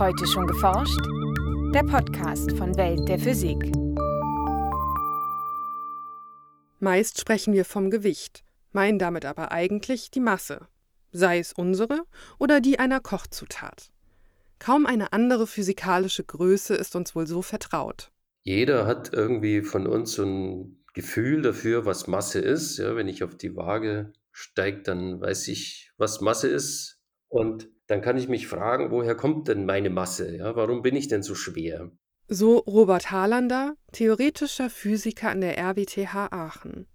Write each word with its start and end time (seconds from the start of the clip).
Heute 0.00 0.26
schon 0.26 0.46
geforscht? 0.46 0.98
Der 1.74 1.82
Podcast 1.82 2.52
von 2.52 2.74
Welt 2.78 3.06
der 3.06 3.18
Physik. 3.18 3.58
Meist 6.78 7.20
sprechen 7.20 7.52
wir 7.52 7.66
vom 7.66 7.90
Gewicht, 7.90 8.42
meinen 8.72 8.98
damit 8.98 9.26
aber 9.26 9.52
eigentlich 9.52 10.10
die 10.10 10.20
Masse, 10.20 10.66
sei 11.12 11.38
es 11.38 11.52
unsere 11.52 12.04
oder 12.38 12.62
die 12.62 12.78
einer 12.78 13.00
Kochzutat. 13.00 13.90
Kaum 14.58 14.86
eine 14.86 15.12
andere 15.12 15.46
physikalische 15.46 16.24
Größe 16.24 16.74
ist 16.76 16.96
uns 16.96 17.14
wohl 17.14 17.26
so 17.26 17.42
vertraut. 17.42 18.10
Jeder 18.42 18.86
hat 18.86 19.12
irgendwie 19.12 19.60
von 19.60 19.86
uns 19.86 20.12
so 20.12 20.24
ein 20.24 20.82
Gefühl 20.94 21.42
dafür, 21.42 21.84
was 21.84 22.06
Masse 22.06 22.38
ist. 22.38 22.78
Ja, 22.78 22.96
wenn 22.96 23.06
ich 23.06 23.22
auf 23.22 23.34
die 23.34 23.54
Waage 23.54 24.14
steige, 24.32 24.80
dann 24.80 25.20
weiß 25.20 25.48
ich, 25.48 25.92
was 25.98 26.22
Masse 26.22 26.48
ist. 26.48 26.99
Und 27.30 27.70
dann 27.86 28.02
kann 28.02 28.18
ich 28.18 28.28
mich 28.28 28.48
fragen, 28.48 28.90
woher 28.90 29.14
kommt 29.14 29.48
denn 29.48 29.64
meine 29.64 29.88
Masse? 29.88 30.36
Ja, 30.36 30.56
warum 30.56 30.82
bin 30.82 30.96
ich 30.96 31.08
denn 31.08 31.22
so 31.22 31.34
schwer? 31.34 31.90
So 32.28 32.58
Robert 32.58 33.10
Harlander, 33.10 33.76
theoretischer 33.92 34.68
Physiker 34.68 35.30
an 35.30 35.40
der 35.40 35.56
RWTH 35.56 36.32
Aachen. 36.32 36.86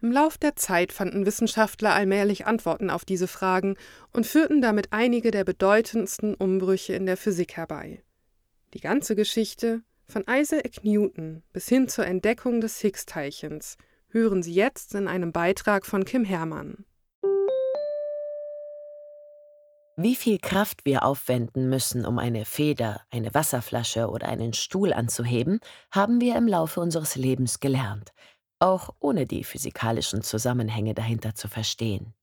Im 0.00 0.10
Lauf 0.10 0.38
der 0.38 0.56
Zeit 0.56 0.92
fanden 0.92 1.26
Wissenschaftler 1.26 1.94
allmählich 1.94 2.46
Antworten 2.46 2.90
auf 2.90 3.04
diese 3.04 3.28
Fragen 3.28 3.76
und 4.12 4.26
führten 4.26 4.60
damit 4.60 4.88
einige 4.90 5.30
der 5.30 5.44
bedeutendsten 5.44 6.34
Umbrüche 6.34 6.94
in 6.94 7.06
der 7.06 7.16
Physik 7.16 7.56
herbei. 7.56 8.02
Die 8.74 8.80
ganze 8.80 9.14
Geschichte, 9.14 9.82
von 10.06 10.24
Isaac 10.28 10.84
Newton 10.84 11.42
bis 11.52 11.68
hin 11.68 11.88
zur 11.88 12.06
Entdeckung 12.06 12.60
des 12.60 12.80
Higgs-Teilchens, 12.80 13.76
hören 14.08 14.42
Sie 14.42 14.54
jetzt 14.54 14.94
in 14.94 15.08
einem 15.08 15.32
Beitrag 15.32 15.86
von 15.86 16.04
Kim 16.04 16.24
Herrmann. 16.24 16.84
Wie 19.96 20.16
viel 20.16 20.38
Kraft 20.38 20.86
wir 20.86 21.04
aufwenden 21.04 21.68
müssen, 21.68 22.06
um 22.06 22.18
eine 22.18 22.46
Feder, 22.46 23.02
eine 23.10 23.34
Wasserflasche 23.34 24.08
oder 24.08 24.26
einen 24.26 24.54
Stuhl 24.54 24.94
anzuheben, 24.94 25.60
haben 25.90 26.18
wir 26.18 26.36
im 26.36 26.48
Laufe 26.48 26.80
unseres 26.80 27.14
Lebens 27.14 27.60
gelernt, 27.60 28.12
auch 28.58 28.94
ohne 29.00 29.26
die 29.26 29.44
physikalischen 29.44 30.22
Zusammenhänge 30.22 30.94
dahinter 30.94 31.34
zu 31.34 31.46
verstehen. 31.46 32.14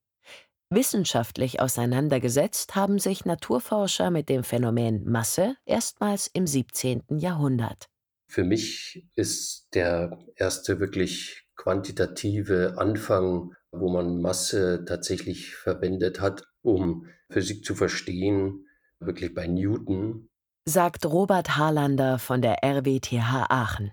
Wissenschaftlich 0.71 1.61
auseinandergesetzt 1.61 2.75
haben 2.75 2.97
sich 2.97 3.25
Naturforscher 3.25 4.09
mit 4.09 4.29
dem 4.29 4.43
Phänomen 4.43 5.03
Masse 5.05 5.55
erstmals 5.65 6.25
im 6.27 6.47
17. 6.47 7.03
Jahrhundert. 7.19 7.87
Für 8.27 8.43
mich 8.43 9.07
ist 9.15 9.67
der 9.75 10.17
erste 10.35 10.79
wirklich 10.79 11.47
quantitative 11.55 12.75
Anfang, 12.77 13.53
wo 13.71 13.89
man 13.89 14.21
Masse 14.21 14.85
tatsächlich 14.87 15.55
verwendet 15.55 16.19
hat, 16.19 16.47
um 16.61 17.05
Physik 17.31 17.63
zu 17.63 17.75
verstehen, 17.75 18.67
wirklich 18.99 19.33
bei 19.33 19.45
Newton. 19.45 20.29
Sagt 20.65 21.05
Robert 21.05 21.57
Harlander 21.57 22.17
von 22.17 22.41
der 22.41 22.63
RWTH 22.63 23.45
Aachen. 23.49 23.91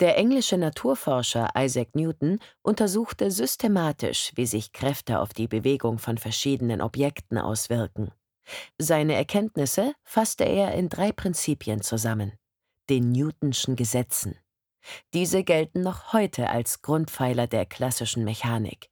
Der 0.00 0.16
englische 0.16 0.56
Naturforscher 0.56 1.50
Isaac 1.56 1.94
Newton 1.94 2.38
untersuchte 2.62 3.30
systematisch, 3.30 4.32
wie 4.36 4.46
sich 4.46 4.72
Kräfte 4.72 5.20
auf 5.20 5.32
die 5.32 5.48
Bewegung 5.48 5.98
von 5.98 6.18
verschiedenen 6.18 6.80
Objekten 6.80 7.38
auswirken. 7.38 8.12
Seine 8.78 9.14
Erkenntnisse 9.14 9.94
fasste 10.02 10.44
er 10.44 10.74
in 10.74 10.88
drei 10.88 11.12
Prinzipien 11.12 11.82
zusammen: 11.82 12.32
den 12.90 13.12
Newtonschen 13.12 13.76
Gesetzen. 13.76 14.38
Diese 15.14 15.44
gelten 15.44 15.82
noch 15.82 16.12
heute 16.12 16.48
als 16.48 16.82
Grundpfeiler 16.82 17.46
der 17.46 17.66
klassischen 17.66 18.24
Mechanik. 18.24 18.88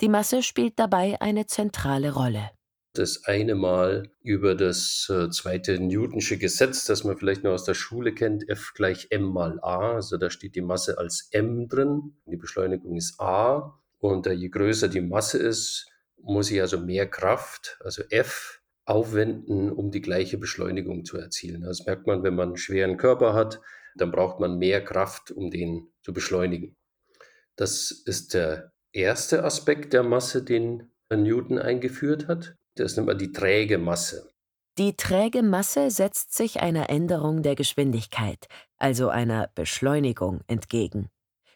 Die 0.00 0.08
Masse 0.08 0.42
spielt 0.42 0.78
dabei 0.78 1.20
eine 1.20 1.46
zentrale 1.46 2.12
Rolle 2.12 2.50
das 2.94 3.24
eine 3.24 3.54
Mal 3.54 4.10
über 4.22 4.54
das 4.54 5.10
äh, 5.10 5.28
zweite 5.30 5.78
Newtonsche 5.80 6.38
Gesetz, 6.38 6.84
das 6.84 7.04
man 7.04 7.16
vielleicht 7.16 7.44
noch 7.44 7.52
aus 7.52 7.64
der 7.64 7.74
Schule 7.74 8.14
kennt, 8.14 8.48
F 8.48 8.72
gleich 8.74 9.08
m 9.10 9.22
mal 9.22 9.58
a. 9.62 9.94
Also 9.94 10.16
da 10.16 10.30
steht 10.30 10.54
die 10.54 10.62
Masse 10.62 10.98
als 10.98 11.28
m 11.32 11.68
drin, 11.68 12.16
die 12.26 12.36
Beschleunigung 12.36 12.96
ist 12.96 13.20
a. 13.20 13.78
Und 13.98 14.26
äh, 14.26 14.32
je 14.32 14.48
größer 14.48 14.88
die 14.88 15.00
Masse 15.00 15.38
ist, 15.38 15.86
muss 16.22 16.50
ich 16.50 16.60
also 16.60 16.78
mehr 16.78 17.08
Kraft, 17.08 17.78
also 17.80 18.02
F, 18.10 18.60
aufwenden, 18.84 19.70
um 19.72 19.90
die 19.90 20.02
gleiche 20.02 20.38
Beschleunigung 20.38 21.04
zu 21.04 21.18
erzielen. 21.18 21.62
Das 21.62 21.86
merkt 21.86 22.06
man, 22.06 22.22
wenn 22.22 22.34
man 22.34 22.48
einen 22.48 22.56
schweren 22.56 22.96
Körper 22.96 23.34
hat, 23.34 23.60
dann 23.96 24.10
braucht 24.10 24.40
man 24.40 24.58
mehr 24.58 24.84
Kraft, 24.84 25.30
um 25.30 25.50
den 25.50 25.88
zu 26.02 26.12
beschleunigen. 26.12 26.76
Das 27.56 27.90
ist 27.90 28.34
der 28.34 28.72
erste 28.92 29.44
Aspekt 29.44 29.92
der 29.92 30.02
Masse, 30.02 30.42
den 30.42 30.90
Newton 31.10 31.58
eingeführt 31.58 32.28
hat. 32.28 32.56
Das 32.76 32.96
nennt 32.96 33.06
man 33.06 33.18
die 33.18 33.32
träge 33.32 33.78
Masse. 33.78 34.28
Die 34.76 34.96
träge 34.96 35.42
Masse 35.42 35.90
setzt 35.90 36.34
sich 36.34 36.60
einer 36.60 36.90
Änderung 36.90 37.42
der 37.42 37.54
Geschwindigkeit, 37.54 38.48
also 38.76 39.08
einer 39.08 39.48
Beschleunigung, 39.54 40.40
entgegen. 40.48 41.10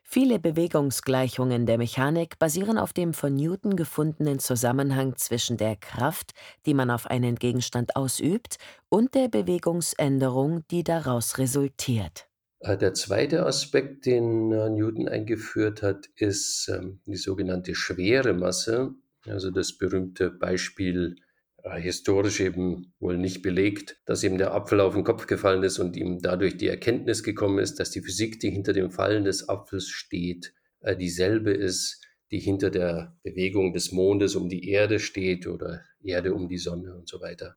Viele 0.05 0.39
Bewegungsgleichungen 0.39 1.67
der 1.67 1.77
Mechanik 1.77 2.39
basieren 2.39 2.79
auf 2.79 2.95
dem 2.95 3.13
von 3.13 3.35
Newton 3.35 3.77
gefundenen 3.77 4.39
Zusammenhang 4.39 5.17
zwischen 5.17 5.59
der 5.59 5.77
Kraft, 5.77 6.31
die 6.65 6.73
man 6.73 6.91
auf 6.91 7.07
einen 7.07 7.35
Gegenstand 7.35 7.95
ausübt, 7.95 8.57
und 8.89 9.15
der 9.15 9.29
Bewegungsänderung, 9.29 10.67
die 10.71 10.83
daraus 10.83 11.37
resultiert. 11.37 12.27
Äh, 12.61 12.79
der 12.79 12.95
zweite 12.95 13.45
Aspekt, 13.45 14.07
den 14.07 14.51
äh, 14.51 14.71
Newton 14.71 15.09
eingeführt 15.09 15.83
hat, 15.83 16.09
ist 16.17 16.69
ähm, 16.69 17.01
die 17.05 17.17
sogenannte 17.17 17.75
schwere 17.75 18.33
Masse. 18.33 18.95
Also 19.31 19.51
das 19.51 19.77
berühmte 19.77 20.31
Beispiel, 20.31 21.17
äh, 21.63 21.81
historisch 21.81 22.41
eben 22.41 22.93
wohl 23.01 23.19
nicht 23.19 23.43
belegt, 23.43 24.01
dass 24.07 24.23
ihm 24.23 24.39
der 24.39 24.55
Apfel 24.55 24.81
auf 24.81 24.95
den 24.95 25.05
Kopf 25.05 25.27
gefallen 25.27 25.63
ist 25.63 25.79
und 25.79 25.97
ihm 25.97 26.21
dadurch 26.21 26.57
die 26.57 26.69
Erkenntnis 26.69 27.23
gekommen 27.23 27.59
ist, 27.59 27.81
dass 27.81 27.91
die 27.91 28.01
Physik, 28.01 28.41
die 28.41 28.51
hinter 28.51 28.73
dem 28.73 28.91
Fallen 28.91 29.25
des 29.25 29.49
Apfels 29.49 29.89
steht, 29.89 30.55
äh, 30.81 30.97
dieselbe 30.97 31.53
ist, 31.53 32.05
die 32.31 32.39
hinter 32.39 32.71
der 32.71 33.17
Bewegung 33.23 33.73
des 33.73 33.93
Mondes 33.93 34.37
um 34.37 34.49
die 34.49 34.69
Erde 34.69 35.01
steht 35.01 35.47
oder 35.47 35.83
Erde 36.03 36.35
um 36.35 36.49
die 36.49 36.59
Sonne 36.59 36.95
und 36.95 37.09
so 37.09 37.21
weiter. 37.21 37.57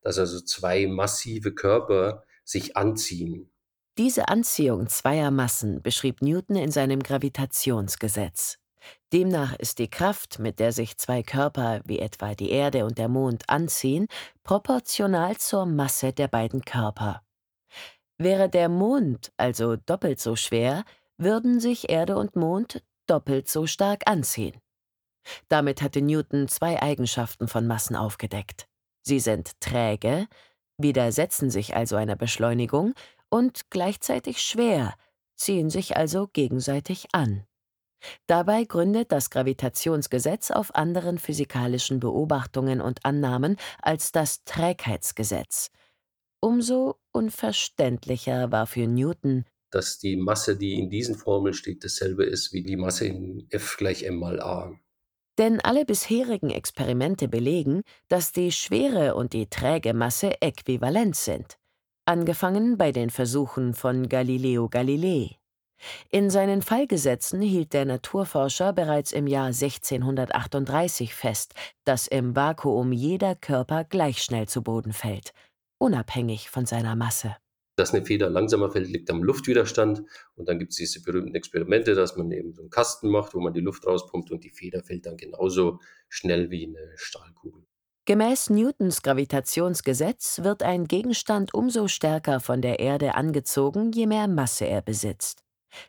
Dass 0.00 0.18
also 0.18 0.40
zwei 0.40 0.86
massive 0.86 1.52
Körper 1.52 2.24
sich 2.44 2.76
anziehen. 2.76 3.50
Diese 3.98 4.28
Anziehung 4.28 4.88
zweier 4.88 5.30
Massen 5.30 5.82
beschrieb 5.82 6.22
Newton 6.22 6.56
in 6.56 6.70
seinem 6.70 7.02
Gravitationsgesetz. 7.02 8.58
Demnach 9.12 9.54
ist 9.54 9.78
die 9.78 9.88
Kraft, 9.88 10.38
mit 10.38 10.58
der 10.58 10.72
sich 10.72 10.98
zwei 10.98 11.22
Körper 11.22 11.80
wie 11.84 11.98
etwa 11.98 12.34
die 12.34 12.50
Erde 12.50 12.84
und 12.84 12.98
der 12.98 13.08
Mond 13.08 13.48
anziehen, 13.48 14.08
proportional 14.42 15.36
zur 15.36 15.66
Masse 15.66 16.12
der 16.12 16.28
beiden 16.28 16.64
Körper. 16.64 17.22
Wäre 18.18 18.48
der 18.48 18.68
Mond 18.68 19.32
also 19.36 19.76
doppelt 19.76 20.20
so 20.20 20.36
schwer, 20.36 20.84
würden 21.18 21.60
sich 21.60 21.88
Erde 21.90 22.16
und 22.16 22.36
Mond 22.36 22.82
doppelt 23.06 23.48
so 23.48 23.66
stark 23.66 24.02
anziehen. 24.06 24.60
Damit 25.48 25.82
hatte 25.82 26.00
Newton 26.00 26.48
zwei 26.48 26.80
Eigenschaften 26.80 27.48
von 27.48 27.66
Massen 27.66 27.96
aufgedeckt. 27.96 28.68
Sie 29.02 29.20
sind 29.20 29.60
träge, 29.60 30.26
widersetzen 30.78 31.50
sich 31.50 31.76
also 31.76 31.96
einer 31.96 32.16
Beschleunigung 32.16 32.94
und 33.28 33.70
gleichzeitig 33.70 34.40
schwer, 34.42 34.94
ziehen 35.36 35.70
sich 35.70 35.96
also 35.96 36.28
gegenseitig 36.28 37.08
an. 37.12 37.46
Dabei 38.26 38.64
gründet 38.64 39.12
das 39.12 39.30
Gravitationsgesetz 39.30 40.50
auf 40.50 40.74
anderen 40.74 41.18
physikalischen 41.18 42.00
Beobachtungen 42.00 42.80
und 42.80 43.04
Annahmen 43.04 43.56
als 43.82 44.12
das 44.12 44.44
Trägheitsgesetz. 44.44 45.70
Umso 46.40 46.96
unverständlicher 47.12 48.52
war 48.52 48.66
für 48.66 48.86
Newton, 48.86 49.44
dass 49.70 49.98
die 49.98 50.16
Masse, 50.16 50.56
die 50.56 50.74
in 50.74 50.90
diesen 50.90 51.16
Formeln 51.16 51.54
steht, 51.54 51.84
dasselbe 51.84 52.24
ist 52.24 52.52
wie 52.52 52.62
die 52.62 52.76
Masse 52.76 53.06
in 53.06 53.46
F 53.50 53.76
gleich 53.76 54.04
m 54.04 54.16
mal 54.16 54.40
a. 54.40 54.72
Denn 55.38 55.60
alle 55.60 55.84
bisherigen 55.84 56.50
Experimente 56.50 57.28
belegen, 57.28 57.82
dass 58.08 58.32
die 58.32 58.52
schwere 58.52 59.14
und 59.14 59.32
die 59.32 59.48
träge 59.48 59.92
Masse 59.92 60.40
äquivalent 60.40 61.16
sind, 61.16 61.58
angefangen 62.06 62.78
bei 62.78 62.90
den 62.92 63.10
Versuchen 63.10 63.74
von 63.74 64.08
Galileo 64.08 64.68
Galilei. 64.68 65.36
In 66.10 66.30
seinen 66.30 66.62
Fallgesetzen 66.62 67.40
hielt 67.40 67.72
der 67.72 67.84
Naturforscher 67.84 68.72
bereits 68.72 69.12
im 69.12 69.26
Jahr 69.26 69.46
1638 69.46 71.14
fest, 71.14 71.54
dass 71.84 72.06
im 72.06 72.34
Vakuum 72.34 72.92
jeder 72.92 73.34
Körper 73.34 73.84
gleich 73.84 74.22
schnell 74.22 74.48
zu 74.48 74.62
Boden 74.62 74.92
fällt, 74.92 75.32
unabhängig 75.78 76.50
von 76.50 76.66
seiner 76.66 76.96
Masse. 76.96 77.36
Dass 77.76 77.92
eine 77.92 78.06
Feder 78.06 78.30
langsamer 78.30 78.70
fällt, 78.70 78.88
liegt 78.88 79.10
am 79.10 79.22
Luftwiderstand. 79.22 80.02
Und 80.34 80.48
dann 80.48 80.58
gibt 80.58 80.72
es 80.72 80.78
diese 80.78 81.02
berühmten 81.02 81.34
Experimente, 81.34 81.94
dass 81.94 82.16
man 82.16 82.30
eben 82.32 82.54
so 82.54 82.62
einen 82.62 82.70
Kasten 82.70 83.10
macht, 83.10 83.34
wo 83.34 83.40
man 83.40 83.52
die 83.52 83.60
Luft 83.60 83.86
rauspumpt 83.86 84.30
und 84.30 84.44
die 84.44 84.50
Feder 84.50 84.82
fällt 84.82 85.04
dann 85.04 85.18
genauso 85.18 85.80
schnell 86.08 86.50
wie 86.50 86.66
eine 86.66 86.92
Stahlkugel. 86.96 87.66
Gemäß 88.06 88.50
Newtons 88.50 89.02
Gravitationsgesetz 89.02 90.42
wird 90.42 90.62
ein 90.62 90.86
Gegenstand 90.86 91.52
umso 91.52 91.88
stärker 91.88 92.40
von 92.40 92.62
der 92.62 92.78
Erde 92.78 93.14
angezogen, 93.14 93.92
je 93.92 94.06
mehr 94.06 94.28
Masse 94.28 94.64
er 94.64 94.80
besitzt. 94.80 95.45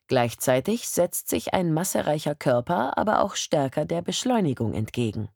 Gleichzeitig 0.08 0.90
setzt 0.90 1.30
sich 1.30 1.54
ein 1.54 1.74
massereicher 1.74 2.36
Körper 2.36 2.98
aber 2.98 3.22
auch 3.22 3.36
stärker 3.36 3.86
der 3.86 4.02
Beschleunigung 4.02 4.74
entgegen. 4.74 5.30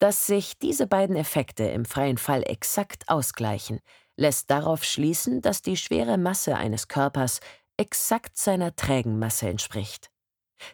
Dass 0.00 0.26
sich 0.26 0.58
diese 0.58 0.86
beiden 0.86 1.16
Effekte 1.16 1.64
im 1.64 1.84
freien 1.84 2.16
Fall 2.16 2.42
exakt 2.42 3.08
ausgleichen, 3.08 3.80
lässt 4.16 4.50
darauf 4.50 4.84
schließen, 4.84 5.42
dass 5.42 5.62
die 5.62 5.76
schwere 5.76 6.16
Masse 6.16 6.56
eines 6.56 6.88
Körpers 6.88 7.40
exakt 7.76 8.36
seiner 8.36 8.76
trägen 8.76 9.18
Masse 9.18 9.48
entspricht. 9.48 10.10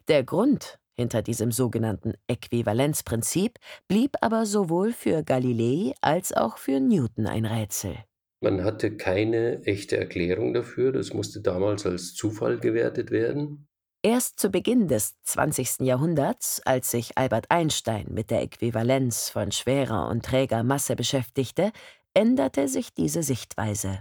Der 0.08 0.24
Grund 0.24 0.78
hinter 0.94 1.22
diesem 1.22 1.52
sogenannten 1.52 2.14
Äquivalenzprinzip 2.26 3.58
blieb 3.86 4.16
aber 4.20 4.46
sowohl 4.46 4.92
für 4.92 5.22
Galilei 5.22 5.94
als 6.00 6.32
auch 6.32 6.58
für 6.58 6.80
Newton 6.80 7.26
ein 7.26 7.44
Rätsel. 7.44 7.96
Man 8.40 8.64
hatte 8.64 8.96
keine 8.96 9.62
echte 9.64 9.96
Erklärung 9.96 10.52
dafür, 10.52 10.92
das 10.92 11.12
musste 11.14 11.40
damals 11.40 11.86
als 11.86 12.14
Zufall 12.14 12.58
gewertet 12.58 13.10
werden. 13.10 13.66
Erst 14.02 14.38
zu 14.38 14.50
Beginn 14.50 14.88
des 14.88 15.14
20. 15.24 15.80
Jahrhunderts, 15.80 16.60
als 16.64 16.90
sich 16.90 17.18
Albert 17.18 17.46
Einstein 17.50 18.06
mit 18.10 18.30
der 18.30 18.42
Äquivalenz 18.42 19.30
von 19.30 19.50
schwerer 19.50 20.08
und 20.08 20.24
träger 20.24 20.62
Masse 20.62 20.94
beschäftigte, 20.94 21.72
änderte 22.14 22.68
sich 22.68 22.94
diese 22.94 23.22
Sichtweise. 23.22 24.00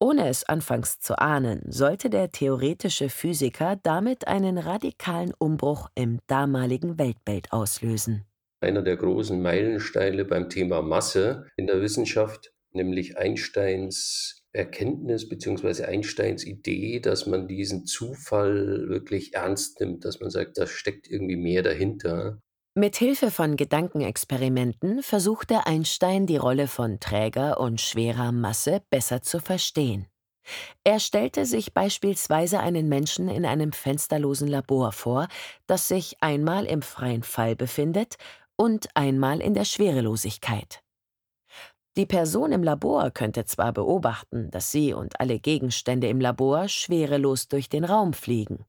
Ohne 0.00 0.28
es 0.28 0.44
anfangs 0.44 0.98
zu 0.98 1.18
ahnen, 1.18 1.62
sollte 1.68 2.10
der 2.10 2.30
theoretische 2.30 3.08
Physiker 3.08 3.76
damit 3.82 4.26
einen 4.26 4.58
radikalen 4.58 5.32
Umbruch 5.38 5.88
im 5.94 6.18
damaligen 6.26 6.98
Weltbild 6.98 7.52
auslösen. 7.52 8.24
Einer 8.60 8.82
der 8.82 8.96
großen 8.96 9.40
Meilensteine 9.40 10.24
beim 10.24 10.48
Thema 10.48 10.82
Masse 10.82 11.46
in 11.56 11.66
der 11.66 11.80
Wissenschaft, 11.80 12.53
nämlich 12.74 13.16
Einsteins 13.18 14.44
Erkenntnis 14.52 15.28
bzw. 15.28 15.84
Einsteins 15.84 16.44
Idee, 16.44 17.00
dass 17.00 17.26
man 17.26 17.48
diesen 17.48 17.86
Zufall 17.86 18.88
wirklich 18.88 19.34
ernst 19.34 19.80
nimmt, 19.80 20.04
dass 20.04 20.20
man 20.20 20.30
sagt, 20.30 20.58
da 20.58 20.66
steckt 20.66 21.08
irgendwie 21.10 21.36
mehr 21.36 21.62
dahinter. 21.62 22.40
Mit 22.76 22.96
Hilfe 22.96 23.30
von 23.30 23.56
Gedankenexperimenten 23.56 25.02
versuchte 25.02 25.66
Einstein 25.66 26.26
die 26.26 26.36
Rolle 26.36 26.66
von 26.66 26.98
träger 26.98 27.60
und 27.60 27.80
schwerer 27.80 28.32
Masse 28.32 28.82
besser 28.90 29.22
zu 29.22 29.40
verstehen. 29.40 30.06
Er 30.84 31.00
stellte 31.00 31.46
sich 31.46 31.72
beispielsweise 31.72 32.60
einen 32.60 32.88
Menschen 32.88 33.28
in 33.28 33.46
einem 33.46 33.72
fensterlosen 33.72 34.48
Labor 34.48 34.92
vor, 34.92 35.28
das 35.66 35.88
sich 35.88 36.16
einmal 36.20 36.66
im 36.66 36.82
freien 36.82 37.22
Fall 37.22 37.56
befindet 37.56 38.16
und 38.56 38.88
einmal 38.94 39.40
in 39.40 39.54
der 39.54 39.64
Schwerelosigkeit. 39.64 40.83
Die 41.96 42.06
Person 42.06 42.50
im 42.50 42.64
Labor 42.64 43.10
könnte 43.12 43.44
zwar 43.44 43.72
beobachten, 43.72 44.50
dass 44.50 44.72
sie 44.72 44.92
und 44.94 45.20
alle 45.20 45.38
Gegenstände 45.38 46.08
im 46.08 46.20
Labor 46.20 46.68
schwerelos 46.68 47.48
durch 47.48 47.68
den 47.68 47.84
Raum 47.84 48.14
fliegen, 48.14 48.64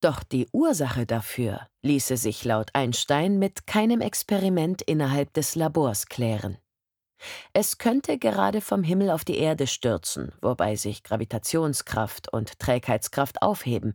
doch 0.00 0.22
die 0.22 0.48
Ursache 0.52 1.04
dafür 1.04 1.66
ließe 1.82 2.16
sich 2.16 2.44
laut 2.44 2.70
Einstein 2.72 3.38
mit 3.38 3.66
keinem 3.66 4.00
Experiment 4.00 4.82
innerhalb 4.82 5.32
des 5.34 5.56
Labors 5.56 6.06
klären. 6.06 6.58
Es 7.52 7.76
könnte 7.76 8.18
gerade 8.18 8.62
vom 8.62 8.82
Himmel 8.82 9.10
auf 9.10 9.24
die 9.24 9.36
Erde 9.36 9.66
stürzen, 9.66 10.32
wobei 10.40 10.76
sich 10.76 11.02
Gravitationskraft 11.02 12.32
und 12.32 12.58
Trägheitskraft 12.58 13.42
aufheben, 13.42 13.94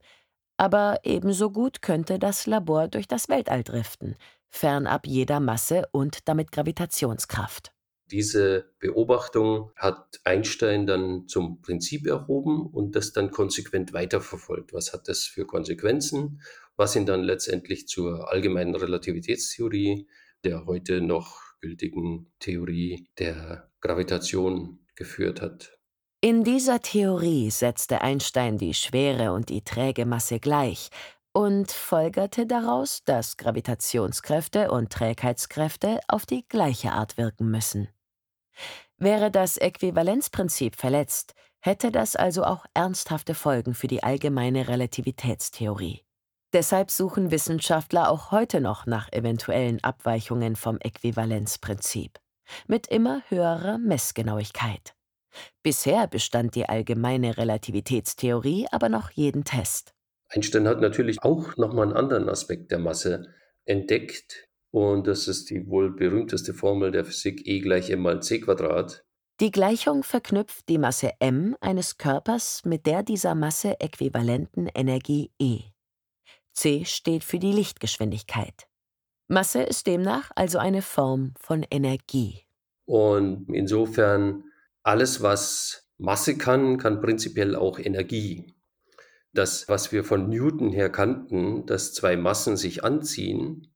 aber 0.58 1.00
ebenso 1.04 1.50
gut 1.50 1.82
könnte 1.82 2.20
das 2.20 2.46
Labor 2.46 2.88
durch 2.88 3.08
das 3.08 3.28
Weltall 3.28 3.64
driften, 3.64 4.16
fernab 4.50 5.08
jeder 5.08 5.40
Masse 5.40 5.88
und 5.92 6.28
damit 6.28 6.52
Gravitationskraft. 6.52 7.75
Diese 8.12 8.72
Beobachtung 8.80 9.72
hat 9.76 10.20
Einstein 10.24 10.86
dann 10.86 11.28
zum 11.28 11.62
Prinzip 11.62 12.06
erhoben 12.06 12.68
und 12.68 12.96
das 12.96 13.14
dann 13.14 13.32
konsequent 13.32 13.94
weiterverfolgt. 13.94 14.74
Was 14.74 14.94
hat 14.94 15.08
das 15.08 15.24
für 15.24 15.46
Konsequenzen? 15.46 16.42
Was 16.76 16.96
ihn 16.96 17.06
dann 17.06 17.24
letztendlich 17.24 17.88
zur 17.88 18.32
allgemeinen 18.32 18.76
Relativitätstheorie, 18.76 20.08
der 20.44 20.66
heute 20.66 21.02
noch 21.02 21.42
gültigen 21.62 22.32
Theorie 22.40 23.08
der 23.18 23.72
Gravitation 23.82 24.80
geführt 24.96 25.42
hat. 25.42 25.80
In 26.22 26.44
dieser 26.44 26.82
Theorie 26.82 27.50
setzte 27.50 28.02
Einstein 28.02 28.58
die 28.58 28.74
schwere 28.74 29.32
und 29.32 29.50
die 29.50 29.64
träge 29.64 30.06
Masse 30.06 30.40
gleich 30.40 30.90
und 31.34 31.72
folgerte 31.72 32.48
daraus, 32.48 33.04
dass 33.04 33.38
Gravitationskräfte 33.38 34.72
und 34.72 34.92
Trägheitskräfte 34.92 36.00
auf 36.08 36.26
die 36.26 36.48
gleiche 36.48 36.94
Art 36.94 37.18
wirken 37.18 37.52
müssen. 37.52 37.90
Wäre 38.98 39.32
das 39.32 39.58
Äquivalenzprinzip 39.58 40.76
verletzt, 40.76 41.34
hätte 41.60 41.92
das 41.92 42.16
also 42.16 42.44
auch 42.44 42.66
ernsthafte 42.74 43.34
Folgen 43.34 43.74
für 43.74 43.88
die 43.88 44.04
allgemeine 44.04 44.68
Relativitätstheorie. 44.68 46.02
Deshalb 46.54 46.92
suchen 46.92 47.32
Wissenschaftler 47.32 48.10
auch 48.10 48.32
heute 48.32 48.62
noch 48.62 48.86
nach 48.86 49.12
eventuellen 49.12 49.84
Abweichungen 49.84 50.56
vom 50.56 50.78
Äquivalenzprinzip, 50.80 52.20
mit 52.68 52.88
immer 52.88 53.24
höherer 53.28 53.78
Messgenauigkeit. 53.78 54.96
Bisher 55.64 56.08
bestand 56.08 56.56
die 56.56 56.70
allgemeine 56.70 57.38
Relativitätstheorie 57.38 58.68
aber 58.72 58.88
noch 58.88 59.10
jeden 59.12 59.44
Test. 59.44 59.94
Einstein 60.30 60.68
hat 60.68 60.80
natürlich 60.80 61.24
auch 61.24 61.58
nochmal 61.58 61.88
einen 61.88 61.98
anderen 61.98 62.30
Aspekt 62.30 62.72
der 62.72 62.80
Masse 62.80 63.34
entdeckt, 63.66 64.48
und 64.76 65.08
das 65.08 65.30
ist 65.30 65.50
die 65.52 65.70
wohl 65.70 65.90
berühmteste 65.90 66.54
Formel 66.54 66.92
der 66.92 67.06
Physik 67.06 67.48
E 67.48 67.62
gleich 67.62 67.92
m 67.92 68.02
mal 68.02 68.22
c 68.22 68.42
Quadrat. 68.42 69.06
Die 69.40 69.50
Gleichung 69.50 70.04
verknüpft 70.04 70.68
die 70.68 70.78
Masse 70.78 71.12
m 71.20 71.56
eines 71.62 71.98
Körpers 71.98 72.62
mit 72.66 72.86
der 72.86 73.02
dieser 73.02 73.36
Masse 73.36 73.80
äquivalenten 73.80 74.68
Energie 74.76 75.32
E. 75.40 75.62
c 76.52 76.84
steht 76.84 77.24
für 77.24 77.40
die 77.40 77.54
Lichtgeschwindigkeit. 77.54 78.68
Masse 79.30 79.64
ist 79.64 79.88
demnach 79.88 80.32
also 80.36 80.58
eine 80.58 80.82
Form 80.82 81.34
von 81.40 81.66
Energie. 81.72 82.42
Und 82.84 83.48
insofern, 83.54 84.44
alles, 84.84 85.22
was 85.22 85.88
Masse 85.98 86.38
kann, 86.38 86.78
kann 86.78 87.00
prinzipiell 87.00 87.56
auch 87.56 87.80
Energie. 87.80 88.54
Das, 89.32 89.70
was 89.70 89.94
wir 89.94 90.04
von 90.04 90.28
Newton 90.28 90.74
her 90.74 90.90
kannten, 90.90 91.66
dass 91.66 91.94
zwei 91.94 92.18
Massen 92.18 92.58
sich 92.58 92.84
anziehen, 92.84 93.72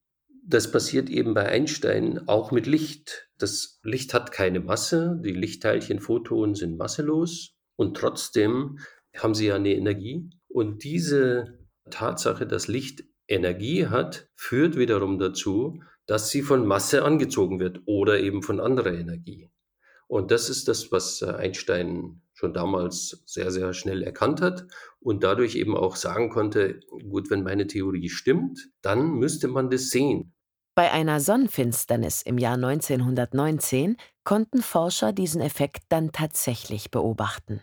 das 0.49 0.71
passiert 0.71 1.09
eben 1.09 1.35
bei 1.35 1.47
Einstein 1.47 2.27
auch 2.27 2.51
mit 2.51 2.65
Licht. 2.65 3.29
Das 3.37 3.79
Licht 3.83 4.13
hat 4.15 4.31
keine 4.31 4.59
Masse, 4.59 5.19
die 5.23 5.31
Lichtteilchen, 5.31 5.99
Photonen 5.99 6.55
sind 6.55 6.77
masselos 6.77 7.55
und 7.75 7.95
trotzdem 7.95 8.79
haben 9.15 9.35
sie 9.35 9.47
ja 9.47 9.55
eine 9.55 9.75
Energie. 9.75 10.31
Und 10.47 10.83
diese 10.83 11.59
Tatsache, 11.91 12.47
dass 12.47 12.67
Licht 12.67 13.03
Energie 13.27 13.87
hat, 13.87 14.27
führt 14.35 14.75
wiederum 14.75 15.19
dazu, 15.19 15.83
dass 16.07 16.31
sie 16.31 16.41
von 16.41 16.65
Masse 16.65 17.03
angezogen 17.03 17.59
wird 17.59 17.81
oder 17.85 18.19
eben 18.19 18.41
von 18.41 18.59
anderer 18.59 18.93
Energie. 18.93 19.51
Und 20.07 20.31
das 20.31 20.49
ist 20.49 20.67
das, 20.67 20.91
was 20.91 21.21
Einstein 21.21 22.23
schon 22.33 22.55
damals 22.55 23.21
sehr, 23.27 23.51
sehr 23.51 23.73
schnell 23.75 24.01
erkannt 24.01 24.41
hat 24.41 24.65
und 24.99 25.23
dadurch 25.23 25.55
eben 25.55 25.77
auch 25.77 25.95
sagen 25.95 26.31
konnte, 26.31 26.79
gut, 27.07 27.29
wenn 27.29 27.43
meine 27.43 27.67
Theorie 27.67 28.09
stimmt, 28.09 28.71
dann 28.81 29.11
müsste 29.11 29.47
man 29.47 29.69
das 29.69 29.89
sehen. 29.89 30.33
Bei 30.79 30.93
einer 30.93 31.19
Sonnenfinsternis 31.19 32.21
im 32.21 32.37
Jahr 32.37 32.53
1919 32.53 33.97
konnten 34.23 34.61
Forscher 34.61 35.11
diesen 35.11 35.41
Effekt 35.41 35.83
dann 35.89 36.13
tatsächlich 36.13 36.89
beobachten. 36.89 37.61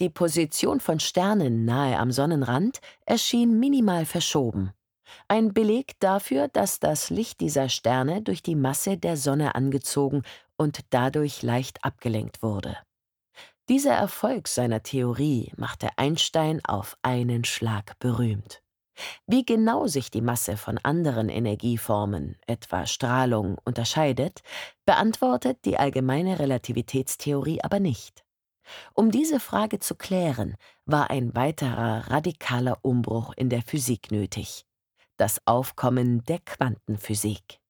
Die 0.00 0.08
Position 0.08 0.80
von 0.80 0.98
Sternen 0.98 1.66
nahe 1.66 1.98
am 1.98 2.10
Sonnenrand 2.12 2.78
erschien 3.04 3.60
minimal 3.60 4.06
verschoben. 4.06 4.72
Ein 5.28 5.52
Beleg 5.52 6.00
dafür, 6.00 6.48
dass 6.48 6.80
das 6.80 7.10
Licht 7.10 7.42
dieser 7.42 7.68
Sterne 7.68 8.22
durch 8.22 8.42
die 8.42 8.56
Masse 8.56 8.96
der 8.96 9.18
Sonne 9.18 9.54
angezogen 9.54 10.22
und 10.56 10.80
dadurch 10.88 11.42
leicht 11.42 11.84
abgelenkt 11.84 12.42
wurde. 12.42 12.78
Dieser 13.68 13.92
Erfolg 13.92 14.48
seiner 14.48 14.82
Theorie 14.82 15.52
machte 15.58 15.90
Einstein 15.98 16.64
auf 16.64 16.96
einen 17.02 17.44
Schlag 17.44 17.98
berühmt. 17.98 18.62
Wie 19.26 19.44
genau 19.44 19.86
sich 19.86 20.10
die 20.10 20.20
Masse 20.20 20.56
von 20.56 20.78
anderen 20.78 21.28
Energieformen, 21.28 22.36
etwa 22.46 22.86
Strahlung, 22.86 23.58
unterscheidet, 23.64 24.40
beantwortet 24.84 25.58
die 25.64 25.78
allgemeine 25.78 26.38
Relativitätstheorie 26.38 27.62
aber 27.62 27.80
nicht. 27.80 28.24
Um 28.94 29.10
diese 29.10 29.40
Frage 29.40 29.78
zu 29.78 29.94
klären, 29.94 30.56
war 30.84 31.10
ein 31.10 31.34
weiterer 31.34 32.10
radikaler 32.10 32.78
Umbruch 32.82 33.32
in 33.36 33.48
der 33.48 33.62
Physik 33.62 34.10
nötig. 34.10 34.64
Das 35.16 35.40
Aufkommen 35.46 36.24
der 36.24 36.40
Quantenphysik. 36.40 37.60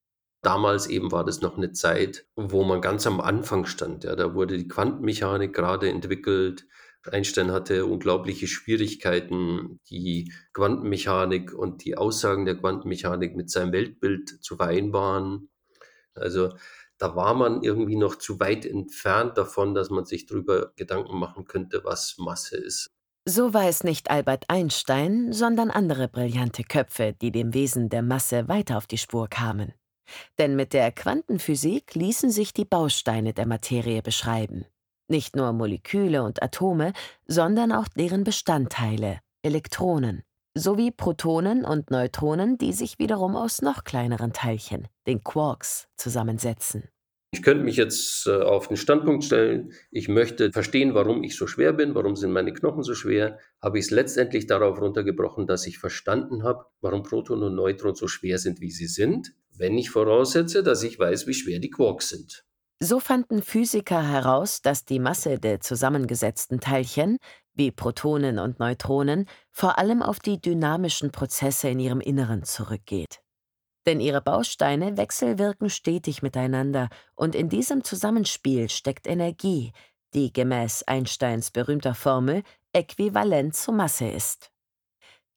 Damals 0.41 0.87
eben 0.87 1.11
war 1.11 1.23
das 1.25 1.41
noch 1.41 1.57
eine 1.57 1.71
Zeit, 1.71 2.25
wo 2.35 2.63
man 2.63 2.81
ganz 2.81 3.07
am 3.07 3.19
Anfang 3.19 3.65
stand. 3.65 4.03
Ja, 4.03 4.15
da 4.15 4.33
wurde 4.33 4.57
die 4.57 4.67
Quantenmechanik 4.67 5.53
gerade 5.53 5.89
entwickelt. 5.89 6.65
Einstein 7.09 7.51
hatte 7.51 7.85
unglaubliche 7.85 8.47
Schwierigkeiten, 8.47 9.79
die 9.89 10.33
Quantenmechanik 10.53 11.53
und 11.53 11.83
die 11.83 11.97
Aussagen 11.97 12.45
der 12.45 12.55
Quantenmechanik 12.55 13.35
mit 13.35 13.49
seinem 13.49 13.71
Weltbild 13.71 14.43
zu 14.43 14.55
vereinbaren. 14.55 15.49
Also 16.13 16.53
da 16.97 17.15
war 17.15 17.33
man 17.33 17.61
irgendwie 17.61 17.95
noch 17.95 18.15
zu 18.15 18.39
weit 18.39 18.65
entfernt 18.65 19.37
davon, 19.37 19.73
dass 19.75 19.89
man 19.89 20.05
sich 20.05 20.25
darüber 20.25 20.73
Gedanken 20.75 21.17
machen 21.17 21.45
könnte, 21.45 21.83
was 21.83 22.17
Masse 22.17 22.57
ist. 22.57 22.89
So 23.29 23.53
war 23.53 23.67
es 23.67 23.83
nicht 23.83 24.09
Albert 24.09 24.45
Einstein, 24.47 25.33
sondern 25.33 25.69
andere 25.69 26.07
brillante 26.07 26.63
Köpfe, 26.63 27.13
die 27.21 27.31
dem 27.31 27.53
Wesen 27.53 27.89
der 27.89 28.01
Masse 28.01 28.47
weiter 28.47 28.77
auf 28.77 28.87
die 28.87 28.97
Spur 28.97 29.27
kamen. 29.27 29.73
Denn 30.37 30.55
mit 30.55 30.73
der 30.73 30.91
Quantenphysik 30.91 31.93
ließen 31.93 32.31
sich 32.31 32.53
die 32.53 32.65
Bausteine 32.65 33.33
der 33.33 33.45
Materie 33.45 34.01
beschreiben. 34.01 34.65
Nicht 35.09 35.35
nur 35.35 35.53
Moleküle 35.53 36.23
und 36.23 36.43
Atome, 36.43 36.91
sondern 37.25 37.71
auch 37.71 37.87
deren 37.87 38.23
Bestandteile, 38.23 39.19
Elektronen, 39.41 40.23
sowie 40.53 40.91
Protonen 40.91 41.63
und 41.63 41.91
Neutronen, 41.91 42.57
die 42.57 42.73
sich 42.73 42.99
wiederum 42.99 43.35
aus 43.35 43.61
noch 43.61 43.83
kleineren 43.85 44.33
Teilchen, 44.33 44.87
den 45.07 45.23
Quarks, 45.23 45.87
zusammensetzen. 45.95 46.89
Ich 47.31 47.43
könnte 47.43 47.63
mich 47.63 47.75
jetzt 47.75 48.25
äh, 48.25 48.41
auf 48.41 48.69
den 48.69 48.77
Standpunkt 48.77 49.23
stellen, 49.23 49.73
ich 49.91 50.07
möchte 50.07 50.51
verstehen, 50.51 50.93
warum 50.93 51.23
ich 51.23 51.35
so 51.35 51.45
schwer 51.45 51.73
bin, 51.73 51.93
warum 51.93 52.15
sind 52.15 52.31
meine 52.31 52.53
Knochen 52.53 52.83
so 52.83 52.93
schwer. 52.93 53.37
Habe 53.61 53.79
ich 53.79 53.85
es 53.85 53.91
letztendlich 53.91 54.47
darauf 54.47 54.79
runtergebrochen, 54.79 55.45
dass 55.45 55.67
ich 55.67 55.77
verstanden 55.77 56.43
habe, 56.43 56.65
warum 56.79 57.03
Proton 57.03 57.43
und 57.43 57.55
Neutron 57.55 57.95
so 57.95 58.07
schwer 58.07 58.39
sind, 58.39 58.61
wie 58.61 58.71
sie 58.71 58.87
sind, 58.87 59.33
wenn 59.55 59.77
ich 59.77 59.89
voraussetze, 59.89 60.63
dass 60.63 60.83
ich 60.83 60.99
weiß, 60.99 61.27
wie 61.27 61.33
schwer 61.33 61.59
die 61.59 61.69
Quarks 61.69 62.09
sind. 62.09 62.46
So 62.79 62.99
fanden 62.99 63.41
Physiker 63.41 64.07
heraus, 64.07 64.61
dass 64.61 64.85
die 64.85 64.99
Masse 64.99 65.39
der 65.39 65.61
zusammengesetzten 65.61 66.59
Teilchen, 66.59 67.17
wie 67.55 67.71
Protonen 67.71 68.37
und 68.37 68.59
Neutronen, 68.59 69.27
vor 69.51 69.79
allem 69.79 70.03
auf 70.03 70.19
die 70.19 70.39
dynamischen 70.39 71.11
Prozesse 71.11 71.69
in 71.69 71.79
ihrem 71.79 72.01
Inneren 72.01 72.43
zurückgeht. 72.43 73.21
Denn 73.87 73.99
ihre 73.99 74.21
Bausteine 74.21 74.95
wechselwirken 74.95 75.71
stetig 75.71 76.21
miteinander 76.21 76.89
und 77.15 77.33
in 77.33 77.49
diesem 77.49 77.83
Zusammenspiel 77.83 78.69
steckt 78.69 79.07
Energie, 79.07 79.71
die 80.13 80.31
gemäß 80.31 80.83
Einsteins 80.83 81.49
berühmter 81.49 81.95
Formel 81.95 82.43
äquivalent 82.73 83.55
zur 83.55 83.73
Masse 83.73 84.07
ist. 84.07 84.51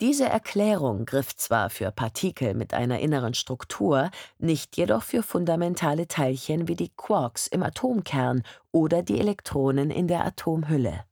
Diese 0.01 0.25
Erklärung 0.25 1.05
griff 1.05 1.37
zwar 1.37 1.69
für 1.69 1.91
Partikel 1.91 2.55
mit 2.55 2.73
einer 2.73 3.01
inneren 3.01 3.35
Struktur, 3.35 4.11
nicht 4.39 4.79
jedoch 4.79 5.03
für 5.03 5.23
fundamentale 5.23 6.09
Teilchen 6.09 6.69
wie 6.69 6.77
die 6.77 6.89
Quarks 6.89 7.47
im 7.47 7.63
Atomkern 7.63 8.43
oder 8.73 9.03
die 9.03 9.21
Elektronen 9.21 9.91
in 9.91 10.09
der 10.09 10.25
Atomhülle. 10.25 11.05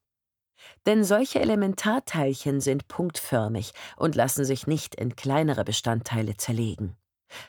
Denn 0.86 1.04
solche 1.04 1.38
Elementarteilchen 1.40 2.62
sind 2.62 2.88
punktförmig 2.88 3.72
und 3.98 4.14
lassen 4.14 4.46
sich 4.46 4.66
nicht 4.66 4.94
in 4.94 5.16
kleinere 5.16 5.64
Bestandteile 5.64 6.38
zerlegen. 6.38 6.96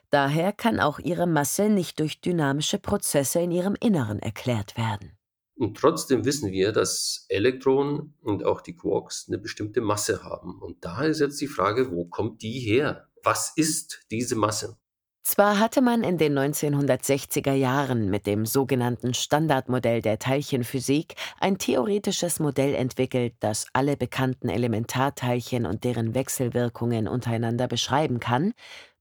Daher 0.10 0.52
kann 0.52 0.82
auch 0.82 1.00
ihre 1.00 1.26
Masse 1.26 1.70
nicht 1.70 2.02
durch 2.02 2.20
dynamische 2.20 2.80
Prozesse 2.80 3.40
in 3.40 3.52
ihrem 3.52 3.76
Inneren 3.80 4.20
erklärt 4.20 4.78
werden. 4.78 5.19
Und 5.60 5.76
trotzdem 5.76 6.24
wissen 6.24 6.54
wir, 6.54 6.72
dass 6.72 7.26
Elektronen 7.28 8.14
und 8.22 8.46
auch 8.46 8.62
die 8.62 8.78
Quarks 8.78 9.26
eine 9.28 9.38
bestimmte 9.38 9.82
Masse 9.82 10.24
haben. 10.24 10.58
Und 10.58 10.86
da 10.86 11.04
ist 11.04 11.20
jetzt 11.20 11.42
die 11.42 11.48
Frage, 11.48 11.92
wo 11.92 12.06
kommt 12.06 12.42
die 12.42 12.62
her? 12.62 13.10
Was 13.24 13.52
ist 13.58 14.06
diese 14.10 14.38
Masse? 14.38 14.78
Zwar 15.24 15.60
hatte 15.60 15.82
man 15.82 16.06
in 16.06 16.18
den 16.18 16.40
1960er 16.40 17.52
Jahren 17.52 18.10
mit 18.10 18.26
dem 18.26 18.46
sogenannten 18.46 19.14
Standardmodell 19.14 20.02
der 20.02 20.18
Teilchenphysik 20.18 21.16
ein 21.42 21.58
theoretisches 21.58 22.40
Modell 22.40 22.74
entwickelt, 22.74 23.34
das 23.42 23.68
alle 23.74 23.98
bekannten 23.98 24.48
Elementarteilchen 24.48 25.66
und 25.66 25.84
deren 25.84 26.16
Wechselwirkungen 26.16 27.10
untereinander 27.10 27.68
beschreiben 27.68 28.22
kann, 28.22 28.54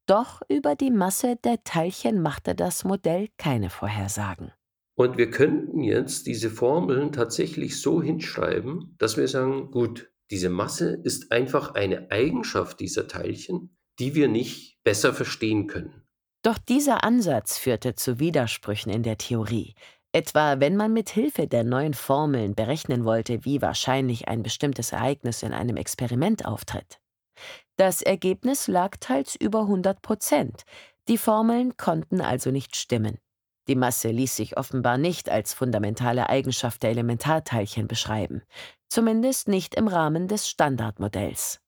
doch 0.06 0.42
über 0.48 0.74
die 0.74 0.90
Masse 0.90 1.36
der 1.36 1.62
Teilchen 1.62 2.20
machte 2.20 2.56
das 2.56 2.82
Modell 2.82 3.28
keine 3.36 3.70
Vorhersagen. 3.70 4.50
Und 4.98 5.16
wir 5.16 5.30
könnten 5.30 5.84
jetzt 5.84 6.26
diese 6.26 6.50
Formeln 6.50 7.12
tatsächlich 7.12 7.80
so 7.80 8.02
hinschreiben, 8.02 8.96
dass 8.98 9.16
wir 9.16 9.28
sagen, 9.28 9.70
gut, 9.70 10.10
diese 10.32 10.50
Masse 10.50 11.00
ist 11.04 11.30
einfach 11.30 11.74
eine 11.74 12.10
Eigenschaft 12.10 12.80
dieser 12.80 13.06
Teilchen, 13.06 13.78
die 14.00 14.16
wir 14.16 14.26
nicht 14.26 14.82
besser 14.82 15.14
verstehen 15.14 15.68
können. 15.68 16.02
Doch 16.42 16.58
dieser 16.58 17.04
Ansatz 17.04 17.58
führte 17.58 17.94
zu 17.94 18.18
Widersprüchen 18.18 18.90
in 18.90 19.04
der 19.04 19.18
Theorie, 19.18 19.76
etwa 20.10 20.58
wenn 20.58 20.74
man 20.74 20.92
mit 20.92 21.10
Hilfe 21.10 21.46
der 21.46 21.62
neuen 21.62 21.94
Formeln 21.94 22.56
berechnen 22.56 23.04
wollte, 23.04 23.44
wie 23.44 23.62
wahrscheinlich 23.62 24.26
ein 24.26 24.42
bestimmtes 24.42 24.90
Ereignis 24.90 25.44
in 25.44 25.52
einem 25.52 25.76
Experiment 25.76 26.44
auftritt. 26.44 26.98
Das 27.76 28.02
Ergebnis 28.02 28.66
lag 28.66 28.96
teils 28.98 29.36
über 29.36 29.60
100 29.60 30.02
Prozent. 30.02 30.64
Die 31.06 31.18
Formeln 31.18 31.76
konnten 31.76 32.20
also 32.20 32.50
nicht 32.50 32.74
stimmen. 32.74 33.18
Die 33.68 33.76
Masse 33.76 34.08
ließ 34.08 34.34
sich 34.34 34.56
offenbar 34.56 34.96
nicht 34.96 35.28
als 35.28 35.52
fundamentale 35.52 36.28
Eigenschaft 36.30 36.82
der 36.82 36.90
Elementarteilchen 36.90 37.86
beschreiben, 37.86 38.42
zumindest 38.88 39.46
nicht 39.48 39.74
im 39.74 39.88
Rahmen 39.88 40.26
des 40.26 40.48
Standardmodells. 40.48 41.60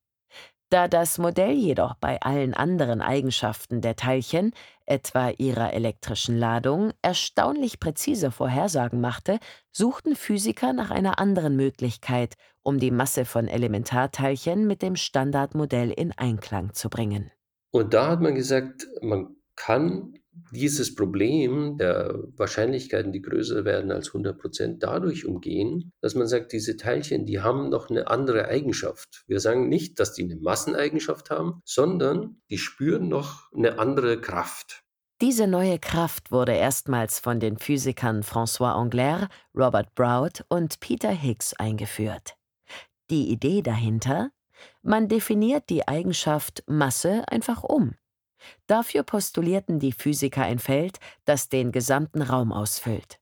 Da 0.70 0.86
das 0.86 1.18
Modell 1.18 1.52
jedoch 1.52 1.94
bei 1.96 2.22
allen 2.22 2.54
anderen 2.54 3.02
Eigenschaften 3.02 3.80
der 3.80 3.96
Teilchen, 3.96 4.52
etwa 4.86 5.30
ihrer 5.30 5.72
elektrischen 5.72 6.38
Ladung, 6.38 6.92
erstaunlich 7.02 7.80
präzise 7.80 8.30
Vorhersagen 8.30 9.00
machte, 9.00 9.40
suchten 9.72 10.14
Physiker 10.14 10.72
nach 10.72 10.92
einer 10.92 11.18
anderen 11.18 11.56
Möglichkeit, 11.56 12.34
um 12.62 12.78
die 12.78 12.92
Masse 12.92 13.24
von 13.24 13.48
Elementarteilchen 13.48 14.66
mit 14.66 14.80
dem 14.80 14.94
Standardmodell 14.94 15.90
in 15.90 16.12
Einklang 16.12 16.72
zu 16.72 16.88
bringen. 16.88 17.32
Und 17.72 17.92
da 17.92 18.10
hat 18.10 18.20
man 18.20 18.36
gesagt, 18.36 18.86
man 19.02 19.34
kann 19.56 20.19
dieses 20.52 20.94
Problem 20.94 21.76
der 21.78 22.18
Wahrscheinlichkeiten, 22.36 23.12
die 23.12 23.22
größer 23.22 23.64
werden 23.64 23.90
als 23.90 24.08
100 24.08 24.38
Prozent, 24.38 24.82
dadurch 24.82 25.26
umgehen, 25.26 25.92
dass 26.00 26.14
man 26.14 26.26
sagt, 26.26 26.52
diese 26.52 26.76
Teilchen, 26.76 27.26
die 27.26 27.40
haben 27.40 27.68
noch 27.68 27.90
eine 27.90 28.08
andere 28.08 28.46
Eigenschaft. 28.46 29.24
Wir 29.26 29.40
sagen 29.40 29.68
nicht, 29.68 29.98
dass 29.98 30.12
die 30.12 30.24
eine 30.24 30.36
Masseneigenschaft 30.36 31.30
haben, 31.30 31.60
sondern 31.64 32.40
die 32.50 32.58
spüren 32.58 33.08
noch 33.08 33.52
eine 33.52 33.78
andere 33.78 34.20
Kraft. 34.20 34.82
Diese 35.20 35.46
neue 35.46 35.78
Kraft 35.78 36.32
wurde 36.32 36.52
erstmals 36.52 37.18
von 37.18 37.40
den 37.40 37.58
Physikern 37.58 38.22
François 38.22 38.72
Angler, 38.72 39.28
Robert 39.54 39.94
Brout 39.94 40.44
und 40.48 40.80
Peter 40.80 41.10
Higgs 41.10 41.52
eingeführt. 41.54 42.36
Die 43.10 43.30
Idee 43.30 43.60
dahinter? 43.60 44.30
Man 44.82 45.08
definiert 45.08 45.68
die 45.68 45.86
Eigenschaft 45.86 46.62
Masse 46.66 47.24
einfach 47.28 47.62
um. 47.64 47.94
Dafür 48.66 49.02
postulierten 49.02 49.78
die 49.78 49.92
Physiker 49.92 50.42
ein 50.42 50.58
Feld, 50.58 50.98
das 51.24 51.48
den 51.48 51.72
gesamten 51.72 52.22
Raum 52.22 52.52
ausfüllt. 52.52 53.20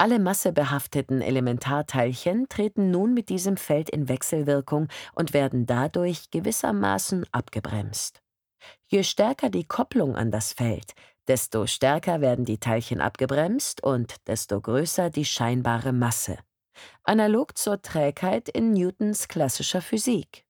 Alle 0.00 0.20
massebehafteten 0.20 1.20
Elementarteilchen 1.20 2.48
treten 2.48 2.92
nun 2.92 3.14
mit 3.14 3.28
diesem 3.28 3.56
Feld 3.56 3.90
in 3.90 4.08
Wechselwirkung 4.08 4.86
und 5.14 5.34
werden 5.34 5.66
dadurch 5.66 6.30
gewissermaßen 6.30 7.26
abgebremst. 7.32 8.22
Je 8.86 9.02
stärker 9.02 9.50
die 9.50 9.64
Kopplung 9.64 10.14
an 10.14 10.30
das 10.30 10.52
Feld, 10.52 10.92
desto 11.26 11.66
stärker 11.66 12.20
werden 12.20 12.44
die 12.44 12.58
Teilchen 12.58 13.00
abgebremst 13.00 13.82
und 13.82 14.16
desto 14.28 14.60
größer 14.60 15.10
die 15.10 15.24
scheinbare 15.24 15.92
Masse. 15.92 16.38
Analog 17.02 17.58
zur 17.58 17.82
Trägheit 17.82 18.48
in 18.48 18.72
Newtons 18.72 19.26
klassischer 19.26 19.82
Physik. 19.82 20.44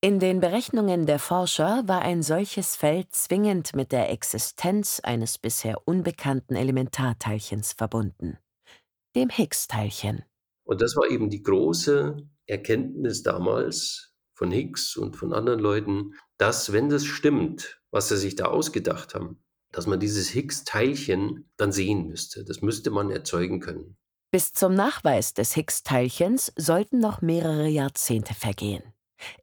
In 0.00 0.20
den 0.20 0.40
Berechnungen 0.40 1.06
der 1.06 1.18
Forscher 1.18 1.82
war 1.86 2.02
ein 2.02 2.22
solches 2.22 2.76
Feld 2.76 3.14
zwingend 3.14 3.74
mit 3.74 3.92
der 3.92 4.10
Existenz 4.10 5.00
eines 5.02 5.38
bisher 5.38 5.86
unbekannten 5.86 6.54
Elementarteilchens 6.54 7.72
verbunden, 7.72 8.38
dem 9.14 9.30
Higgs-Teilchen. 9.30 10.24
Und 10.64 10.80
das 10.80 10.96
war 10.96 11.10
eben 11.10 11.30
die 11.30 11.42
große 11.42 12.16
Erkenntnis 12.46 13.22
damals 13.22 14.14
von 14.34 14.50
Higgs 14.50 14.96
und 14.96 15.16
von 15.16 15.32
anderen 15.32 15.60
Leuten, 15.60 16.14
dass 16.38 16.72
wenn 16.72 16.88
das 16.88 17.04
stimmt, 17.04 17.80
was 17.90 18.08
sie 18.08 18.16
sich 18.16 18.36
da 18.36 18.46
ausgedacht 18.46 19.14
haben, 19.14 19.42
dass 19.72 19.86
man 19.86 20.00
dieses 20.00 20.28
Higgs-Teilchen 20.30 21.50
dann 21.56 21.72
sehen 21.72 22.06
müsste. 22.06 22.44
Das 22.44 22.60
müsste 22.60 22.90
man 22.90 23.10
erzeugen 23.10 23.60
können. 23.60 23.96
Bis 24.30 24.52
zum 24.52 24.74
Nachweis 24.74 25.34
des 25.34 25.54
Higgs-Teilchens 25.54 26.52
sollten 26.56 26.98
noch 26.98 27.22
mehrere 27.22 27.68
Jahrzehnte 27.68 28.34
vergehen. 28.34 28.82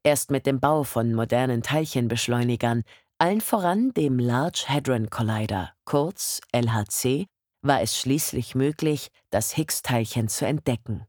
Erst 0.03 0.31
mit 0.31 0.45
dem 0.45 0.59
Bau 0.59 0.83
von 0.83 1.13
modernen 1.13 1.63
Teilchenbeschleunigern, 1.63 2.83
allen 3.17 3.41
voran 3.41 3.93
dem 3.93 4.19
Large 4.19 4.65
Hadron 4.67 5.09
Collider, 5.09 5.73
kurz 5.85 6.41
LHC, 6.51 7.27
war 7.61 7.81
es 7.81 7.97
schließlich 7.97 8.55
möglich, 8.55 9.09
das 9.29 9.55
Higgs-Teilchen 9.55 10.27
zu 10.27 10.45
entdecken. 10.45 11.05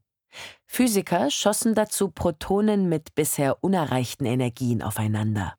Physiker 0.65 1.29
schossen 1.29 1.75
dazu 1.75 2.09
Protonen 2.09 2.89
mit 2.89 3.15
bisher 3.15 3.63
unerreichten 3.63 4.25
Energien 4.25 4.81
aufeinander. 4.81 5.55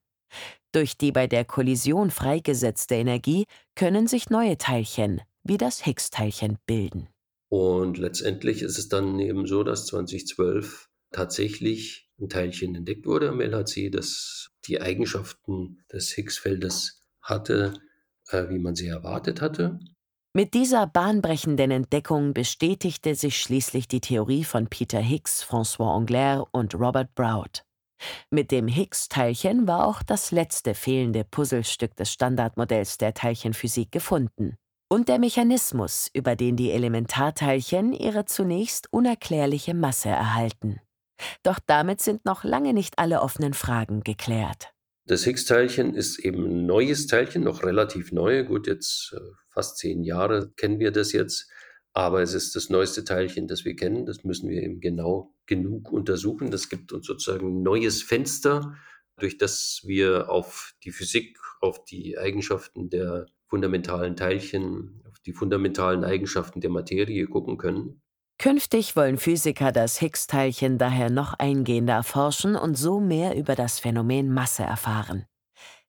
Durch 0.72 0.98
die 0.98 1.12
bei 1.12 1.26
der 1.26 1.44
Kollision 1.44 2.10
freigesetzte 2.10 2.96
Energie 2.96 3.46
können 3.74 4.06
sich 4.06 4.28
neue 4.28 4.58
Teilchen, 4.58 5.22
wie 5.42 5.56
das 5.56 5.84
Higgs-Teilchen, 5.84 6.58
bilden. 6.66 7.08
Und 7.48 7.98
letztendlich 7.98 8.62
ist 8.62 8.78
es 8.78 8.88
dann 8.88 9.18
eben 9.20 9.46
so, 9.46 9.62
dass 9.62 9.86
2012 9.86 10.88
tatsächlich 11.12 12.05
ein 12.20 12.28
Teilchen 12.28 12.74
entdeckt 12.74 13.06
wurde 13.06 13.28
am 13.28 13.40
LHC, 13.40 13.90
das 13.90 14.50
die 14.66 14.80
Eigenschaften 14.80 15.84
des 15.92 16.10
Higgs-Feldes 16.12 17.02
hatte, 17.20 17.74
äh, 18.28 18.48
wie 18.48 18.58
man 18.58 18.74
sie 18.74 18.88
erwartet 18.88 19.40
hatte. 19.40 19.78
Mit 20.32 20.52
dieser 20.52 20.86
bahnbrechenden 20.86 21.70
Entdeckung 21.70 22.34
bestätigte 22.34 23.14
sich 23.14 23.40
schließlich 23.40 23.88
die 23.88 24.00
Theorie 24.00 24.44
von 24.44 24.66
Peter 24.68 25.00
Higgs, 25.00 25.42
François 25.42 25.96
Angler 25.96 26.46
und 26.52 26.74
Robert 26.74 27.14
Brout. 27.14 27.62
Mit 28.30 28.50
dem 28.50 28.68
Higgs-Teilchen 28.68 29.66
war 29.66 29.86
auch 29.86 30.02
das 30.02 30.32
letzte 30.32 30.74
fehlende 30.74 31.24
Puzzlestück 31.24 31.96
des 31.96 32.12
Standardmodells 32.12 32.98
der 32.98 33.14
Teilchenphysik 33.14 33.90
gefunden. 33.90 34.56
Und 34.88 35.08
der 35.08 35.18
Mechanismus, 35.18 36.10
über 36.12 36.36
den 36.36 36.56
die 36.56 36.70
Elementarteilchen 36.70 37.92
ihre 37.92 38.26
zunächst 38.26 38.92
unerklärliche 38.92 39.74
Masse 39.74 40.10
erhalten. 40.10 40.80
Doch 41.42 41.58
damit 41.66 42.00
sind 42.00 42.24
noch 42.24 42.44
lange 42.44 42.74
nicht 42.74 42.98
alle 42.98 43.20
offenen 43.20 43.54
Fragen 43.54 44.02
geklärt. 44.02 44.72
Das 45.08 45.24
Higgs-Teilchen 45.24 45.94
ist 45.94 46.18
eben 46.18 46.44
ein 46.44 46.66
neues 46.66 47.06
Teilchen, 47.06 47.44
noch 47.44 47.62
relativ 47.62 48.10
neu. 48.10 48.44
Gut, 48.44 48.66
jetzt 48.66 49.14
äh, 49.16 49.20
fast 49.50 49.78
zehn 49.78 50.02
Jahre 50.02 50.50
kennen 50.56 50.80
wir 50.80 50.90
das 50.90 51.12
jetzt. 51.12 51.48
Aber 51.92 52.22
es 52.22 52.34
ist 52.34 52.56
das 52.56 52.68
neueste 52.68 53.04
Teilchen, 53.04 53.46
das 53.46 53.64
wir 53.64 53.76
kennen. 53.76 54.04
Das 54.04 54.24
müssen 54.24 54.50
wir 54.50 54.62
eben 54.62 54.80
genau 54.80 55.32
genug 55.46 55.92
untersuchen. 55.92 56.50
Das 56.50 56.68
gibt 56.68 56.92
uns 56.92 57.06
sozusagen 57.06 57.48
ein 57.48 57.62
neues 57.62 58.02
Fenster, 58.02 58.76
durch 59.16 59.38
das 59.38 59.82
wir 59.84 60.28
auf 60.28 60.74
die 60.84 60.90
Physik, 60.90 61.38
auf 61.60 61.84
die 61.84 62.18
Eigenschaften 62.18 62.90
der 62.90 63.26
fundamentalen 63.48 64.16
Teilchen, 64.16 65.02
auf 65.08 65.20
die 65.20 65.32
fundamentalen 65.32 66.04
Eigenschaften 66.04 66.60
der 66.60 66.70
Materie 66.70 67.26
gucken 67.26 67.56
können. 67.58 68.02
Künftig 68.38 68.96
wollen 68.96 69.16
Physiker 69.16 69.72
das 69.72 69.98
Higgs-Teilchen 70.00 70.76
daher 70.76 71.08
noch 71.10 71.34
eingehender 71.34 71.94
erforschen 71.94 72.54
und 72.54 72.76
so 72.76 73.00
mehr 73.00 73.34
über 73.34 73.54
das 73.54 73.80
Phänomen 73.80 74.32
Masse 74.32 74.62
erfahren. 74.62 75.24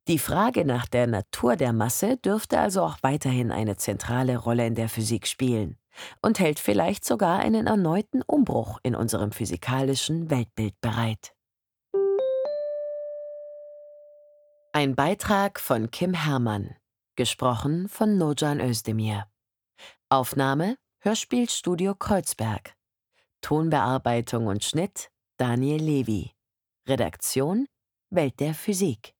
Die 0.07 0.19
Frage 0.19 0.63
nach 0.63 0.87
der 0.87 1.05
Natur 1.05 1.57
der 1.57 1.73
Masse 1.73 2.15
dürfte 2.15 2.59
also 2.59 2.81
auch 2.83 2.97
weiterhin 3.01 3.51
eine 3.51 3.75
zentrale 3.75 4.37
Rolle 4.37 4.65
in 4.65 4.75
der 4.75 4.87
Physik 4.87 5.27
spielen 5.27 5.77
und 6.21 6.39
hält 6.39 6.59
vielleicht 6.59 7.03
sogar 7.03 7.39
einen 7.39 7.67
erneuten 7.67 8.21
Umbruch 8.21 8.79
in 8.83 8.95
unserem 8.95 9.33
physikalischen 9.33 10.29
Weltbild 10.29 10.79
bereit. 10.79 11.33
Ein 14.71 14.95
Beitrag 14.95 15.59
von 15.59 15.91
Kim 15.91 16.13
Herrmann, 16.13 16.75
gesprochen 17.17 17.89
von 17.89 18.17
Nojan 18.17 18.61
Özdemir. 18.61 19.25
Aufnahme 20.07 20.77
Hörspielstudio 21.07 21.95
Kreuzberg. 21.95 22.73
Tonbearbeitung 23.39 24.47
und 24.47 24.65
Schnitt 24.65 25.09
Daniel 25.37 25.81
Levy. 25.81 26.31
Redaktion 26.85 27.65
Welt 28.09 28.41
der 28.41 28.53
Physik. 28.53 29.13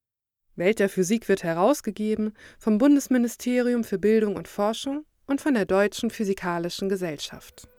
Welt 0.57 0.79
der 0.79 0.89
Physik 0.89 1.29
wird 1.29 1.43
herausgegeben 1.43 2.33
vom 2.59 2.77
Bundesministerium 2.77 3.85
für 3.85 3.99
Bildung 3.99 4.35
und 4.35 4.49
Forschung 4.49 5.05
und 5.27 5.39
von 5.39 5.53
der 5.53 5.63
Deutschen 5.63 6.09
Physikalischen 6.09 6.89
Gesellschaft. 6.89 7.69